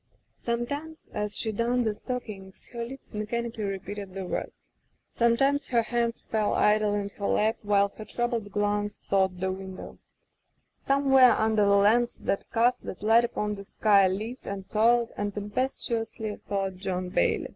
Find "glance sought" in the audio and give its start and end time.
8.51-9.39